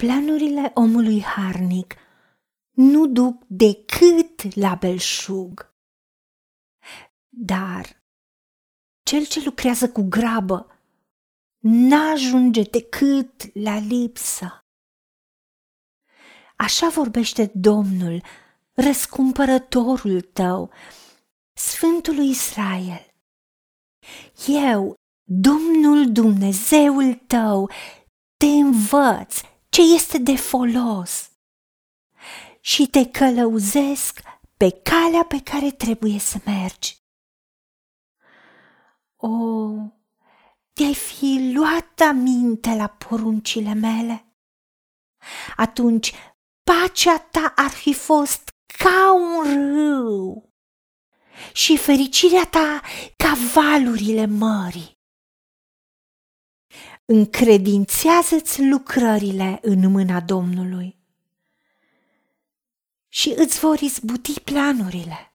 Planurile 0.00 0.70
omului 0.74 1.22
harnic 1.22 1.94
nu 2.70 3.06
duc 3.06 3.44
decât 3.46 4.54
la 4.54 4.74
belșug. 4.74 5.74
Dar 7.28 8.02
cel 9.02 9.26
ce 9.26 9.44
lucrează 9.44 9.90
cu 9.90 10.02
grabă 10.02 10.66
n-ajunge 11.58 12.62
decât 12.62 13.54
la 13.54 13.78
lipsă. 13.78 14.64
Așa 16.56 16.88
vorbește 16.88 17.50
Domnul, 17.54 18.22
răscumpărătorul 18.72 20.20
tău, 20.20 20.72
Sfântul 21.52 22.14
lui 22.14 22.28
Israel. 22.28 23.14
Eu, 24.46 24.94
Domnul 25.24 26.12
Dumnezeul 26.12 27.14
tău, 27.14 27.70
te 28.36 28.46
învăț 28.46 29.40
ce 29.70 29.82
este 29.94 30.18
de 30.18 30.36
folos 30.36 31.30
și 32.60 32.86
te 32.86 33.06
călăuzesc 33.06 34.20
pe 34.56 34.70
calea 34.70 35.24
pe 35.24 35.40
care 35.42 35.70
trebuie 35.70 36.18
să 36.18 36.38
mergi. 36.44 36.98
O, 39.16 39.28
te-ai 40.72 40.94
fi 40.94 41.52
luat 41.54 42.00
aminte 42.00 42.74
la 42.74 42.86
poruncile 42.88 43.72
mele? 43.72 44.24
Atunci 45.56 46.14
pacea 46.62 47.18
ta 47.18 47.52
ar 47.56 47.70
fi 47.70 47.94
fost 47.94 48.54
ca 48.78 49.12
un 49.12 49.42
râu 49.74 50.54
și 51.52 51.76
fericirea 51.76 52.46
ta 52.46 52.80
ca 53.16 53.34
valurile 53.54 54.26
mării. 54.26 54.99
Încredințează-ți 57.12 58.62
lucrările 58.62 59.58
în 59.62 59.90
mâna 59.90 60.20
Domnului 60.20 60.98
și 63.08 63.34
îți 63.36 63.58
vor 63.58 63.80
izbuti 63.80 64.40
planurile. 64.40 65.34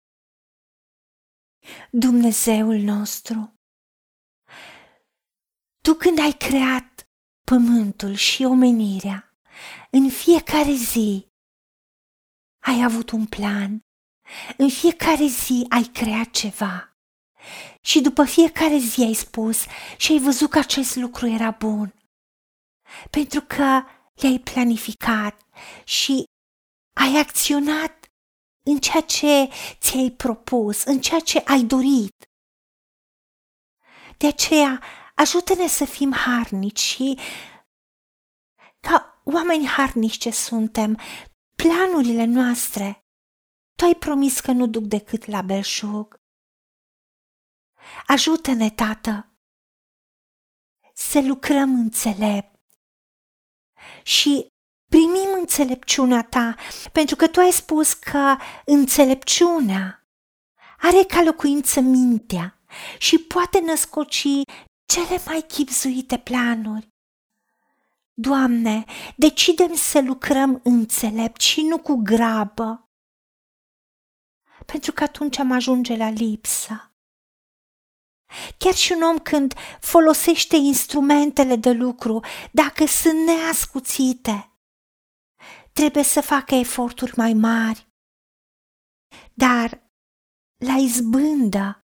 Dumnezeul 1.92 2.78
nostru, 2.78 3.59
tu 5.81 5.94
când 5.94 6.20
ai 6.20 6.31
creat 6.31 7.09
pământul 7.44 8.14
și 8.14 8.44
omenirea, 8.44 9.36
în 9.90 10.09
fiecare 10.09 10.73
zi 10.73 11.31
ai 12.59 12.84
avut 12.84 13.09
un 13.12 13.26
plan, 13.26 13.86
în 14.58 14.70
fiecare 14.70 15.26
zi 15.26 15.66
ai 15.70 15.84
creat 15.84 16.30
ceva. 16.31 16.95
Și 17.82 18.02
după 18.02 18.26
fiecare 18.26 18.78
zi 18.78 19.02
ai 19.02 19.14
spus 19.14 19.66
și 19.98 20.12
ai 20.12 20.20
văzut 20.20 20.50
că 20.50 20.60
acest 20.60 20.96
lucru 20.96 21.28
era 21.28 21.52
bun. 21.52 21.94
Pentru 23.10 23.42
că 23.42 23.84
le-ai 24.14 24.40
planificat 24.40 25.42
și 25.84 26.24
ai 27.02 27.20
acționat 27.20 28.06
în 28.66 28.78
ceea 28.78 29.02
ce 29.02 29.50
ți-ai 29.80 30.10
propus, 30.10 30.84
în 30.84 31.02
ceea 31.02 31.20
ce 31.20 31.40
ai 31.40 31.64
dorit. 31.64 32.16
De 34.18 34.28
aceea, 34.28 34.84
ajută-ne 35.16 35.68
să 35.68 35.86
fim 35.86 36.12
harnici 36.12 36.80
și 36.80 37.20
ca 38.80 39.22
oameni 39.24 39.68
harnici 39.68 40.18
ce 40.18 40.32
suntem, 40.32 41.00
planurile 41.56 42.26
noastre, 42.26 43.06
tu 43.78 43.86
ai 43.86 43.96
promis 43.96 44.40
că 44.40 44.52
nu 44.52 44.68
duc 44.68 44.84
decât 44.84 45.26
la 45.26 45.42
belșug. 45.42 46.16
Ajută-ne, 48.08 48.69
Tată, 48.69 49.30
să 50.94 51.22
lucrăm 51.22 51.73
înțelept 51.73 52.59
și 54.03 54.47
primim 54.89 55.30
înțelepciunea 55.39 56.23
ta, 56.23 56.56
pentru 56.91 57.16
că 57.16 57.28
tu 57.28 57.39
ai 57.39 57.52
spus 57.52 57.94
că 57.94 58.36
înțelepciunea 58.66 60.08
are 60.78 61.03
ca 61.03 61.22
locuință 61.22 61.80
mintea 61.80 62.59
și 62.97 63.18
poate 63.18 63.59
născoci 63.59 64.28
cele 64.85 65.22
mai 65.25 65.41
chipzuite 65.47 66.18
planuri. 66.18 66.94
Doamne, 68.13 68.85
decidem 69.16 69.74
să 69.74 70.01
lucrăm 70.01 70.62
înțelept 70.63 71.41
și 71.41 71.62
nu 71.62 71.79
cu 71.79 71.95
grabă, 71.95 72.90
pentru 74.66 74.91
că 74.91 75.03
atunci 75.03 75.38
am 75.38 75.51
ajunge 75.51 75.95
la 75.95 76.09
lipsă. 76.09 76.94
Chiar 78.57 78.73
și 78.73 78.91
un 78.91 79.01
om 79.01 79.18
când 79.18 79.53
folosește 79.79 80.56
instrumentele 80.56 81.56
de 81.56 81.72
lucru, 81.72 82.23
dacă 82.51 82.85
sunt 82.85 83.25
neascuțite, 83.25 84.50
trebuie 85.73 86.03
să 86.03 86.22
facă 86.22 86.56
eforturi 86.56 87.13
mai 87.16 87.34
mari. 87.34 87.88
Dar 89.34 89.81
la 90.57 90.74
izbândă 90.74 91.85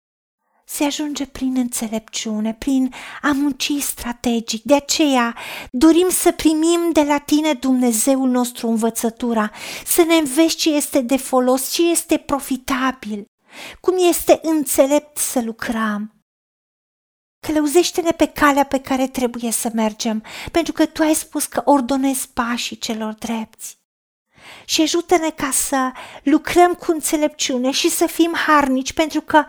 se 0.65 0.85
ajunge 0.85 1.27
prin 1.27 1.57
înțelepciune, 1.57 2.55
prin 2.55 2.95
a 3.23 3.33
munci 3.33 3.73
strategic. 3.81 4.63
De 4.63 4.75
aceea 4.75 5.37
dorim 5.71 6.09
să 6.09 6.33
primim 6.33 6.91
de 6.93 7.03
la 7.03 7.19
tine, 7.19 7.53
Dumnezeul 7.53 8.29
nostru, 8.29 8.69
învățătura, 8.69 9.51
să 9.87 10.03
ne 10.03 10.15
înveți 10.15 10.57
ce 10.57 10.71
este 10.71 11.01
de 11.01 11.17
folos, 11.17 11.71
ce 11.71 11.91
este 11.91 12.17
profitabil, 12.17 13.25
cum 13.81 13.95
este 14.09 14.41
înțelept 14.43 15.17
să 15.17 15.41
lucrăm. 15.41 16.20
Călăuzește-ne 17.41 18.11
pe 18.11 18.27
calea 18.27 18.65
pe 18.65 18.81
care 18.81 19.09
trebuie 19.09 19.51
să 19.51 19.71
mergem, 19.75 20.25
pentru 20.53 20.73
că 20.73 20.87
tu 20.87 21.03
ai 21.03 21.15
spus 21.15 21.47
că 21.47 21.63
ordonezi 21.65 22.29
pașii 22.29 22.77
celor 22.77 23.13
drepți. 23.13 23.79
Și 24.65 24.81
ajută-ne 24.81 25.31
ca 25.31 25.51
să 25.51 25.93
lucrăm 26.23 26.75
cu 26.75 26.91
înțelepciune 26.91 27.71
și 27.71 27.91
să 27.91 28.07
fim 28.07 28.35
harnici, 28.35 28.93
pentru 28.93 29.21
că 29.21 29.45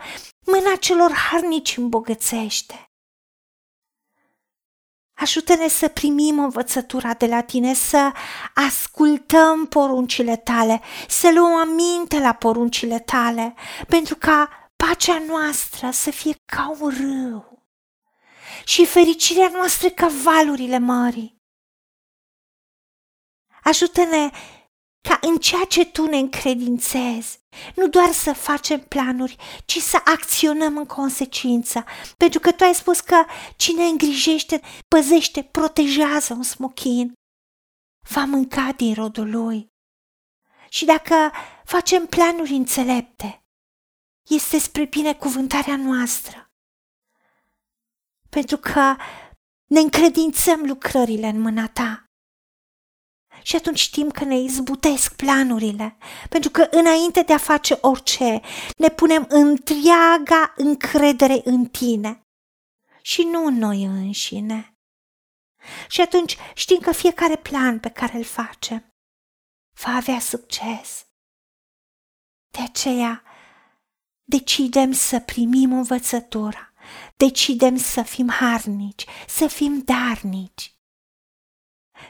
mâna 0.46 0.76
celor 0.80 1.12
harnici 1.12 1.76
îmbogățește. 1.76 2.86
Ajută-ne 5.14 5.68
să 5.68 5.88
primim 5.88 6.38
învățătura 6.38 7.14
de 7.14 7.26
la 7.26 7.40
tine, 7.40 7.74
să 7.74 8.12
ascultăm 8.54 9.66
poruncile 9.66 10.36
tale, 10.36 10.80
să 11.08 11.30
luăm 11.34 11.54
aminte 11.54 12.18
la 12.18 12.32
poruncile 12.32 12.98
tale, 12.98 13.54
pentru 13.88 14.16
ca 14.16 14.48
pacea 14.76 15.18
noastră 15.26 15.90
să 15.90 16.10
fie 16.10 16.34
ca 16.52 16.76
un 16.80 16.90
râu 16.90 17.51
și 18.64 18.86
fericirea 18.86 19.48
noastră 19.48 19.90
ca 19.90 20.08
valurile 20.22 20.78
mării. 20.78 21.40
Ajută-ne 23.62 24.30
ca 25.08 25.18
în 25.20 25.36
ceea 25.36 25.64
ce 25.64 25.86
tu 25.86 26.06
ne 26.06 26.16
încredințezi, 26.16 27.40
nu 27.74 27.88
doar 27.88 28.12
să 28.12 28.32
facem 28.32 28.80
planuri, 28.80 29.36
ci 29.64 29.78
să 29.78 30.00
acționăm 30.04 30.76
în 30.76 30.86
consecință, 30.86 31.84
pentru 32.16 32.40
că 32.40 32.52
tu 32.52 32.64
ai 32.64 32.74
spus 32.74 33.00
că 33.00 33.24
cine 33.56 33.84
îngrijește, 33.84 34.60
păzește, 34.88 35.42
protejează 35.42 36.32
un 36.32 36.42
smochin, 36.42 37.12
va 38.08 38.24
mânca 38.24 38.72
din 38.72 38.94
rodul 38.94 39.30
lui. 39.30 39.66
Și 40.68 40.84
dacă 40.84 41.32
facem 41.64 42.06
planuri 42.06 42.52
înțelepte, 42.52 43.42
este 44.30 44.58
spre 44.58 44.84
binecuvântarea 44.84 45.76
noastră 45.76 46.51
pentru 48.36 48.56
că 48.56 48.96
ne 49.70 49.80
încredințăm 49.80 50.60
lucrările 50.60 51.26
în 51.26 51.40
mâna 51.40 51.68
ta. 51.68 52.04
Și 53.42 53.56
atunci 53.56 53.78
știm 53.78 54.10
că 54.10 54.24
ne 54.24 54.38
izbutesc 54.38 55.16
planurile, 55.16 55.96
pentru 56.28 56.50
că 56.50 56.68
înainte 56.70 57.22
de 57.22 57.32
a 57.32 57.38
face 57.38 57.78
orice, 57.80 58.40
ne 58.76 58.88
punem 58.88 59.26
întreaga 59.28 60.52
încredere 60.56 61.40
în 61.44 61.66
tine 61.66 62.22
și 63.02 63.22
nu 63.22 63.46
în 63.46 63.54
noi 63.54 63.84
înșine. 63.84 64.74
Și 65.88 66.00
atunci 66.00 66.36
știm 66.54 66.78
că 66.78 66.92
fiecare 66.92 67.36
plan 67.36 67.80
pe 67.80 67.90
care 67.90 68.16
îl 68.16 68.24
facem 68.24 68.84
va 69.82 69.90
avea 69.90 70.18
succes. 70.18 71.06
De 72.50 72.62
aceea 72.62 73.22
decidem 74.24 74.92
să 74.92 75.20
primim 75.20 75.72
învățătura 75.72 76.71
decidem 77.16 77.76
să 77.76 78.02
fim 78.02 78.28
harnici, 78.28 79.04
să 79.28 79.46
fim 79.46 79.82
darnici 79.84 80.76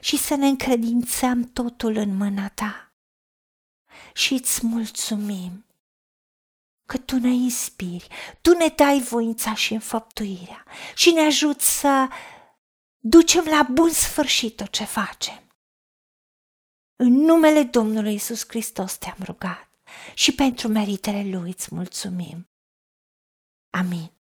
și 0.01 0.17
să 0.17 0.35
ne 0.35 0.47
încredințăm 0.47 1.43
totul 1.43 1.97
în 1.97 2.17
mâna 2.17 2.49
ta. 2.49 2.95
Și 4.15 4.33
îți 4.33 4.67
mulțumim 4.67 5.67
că 6.87 6.99
tu 6.99 7.19
ne 7.19 7.31
inspiri, 7.31 8.09
tu 8.41 8.53
ne 8.57 8.69
dai 8.69 9.01
voința 9.01 9.55
și 9.55 9.73
înfăptuirea 9.73 10.65
și 10.95 11.11
ne 11.11 11.21
ajuți 11.21 11.79
să 11.79 12.09
ducem 12.99 13.45
la 13.45 13.63
bun 13.63 13.91
sfârșit 13.91 14.57
tot 14.57 14.71
ce 14.71 14.85
facem. 14.85 15.43
În 16.97 17.13
numele 17.13 17.63
Domnului 17.63 18.15
Isus 18.15 18.45
Hristos 18.49 18.97
te-am 18.97 19.19
rugat 19.25 19.71
și 20.15 20.35
pentru 20.35 20.69
meritele 20.69 21.31
Lui 21.37 21.51
îți 21.51 21.75
mulțumim. 21.75 22.51
Amin. 23.71 24.22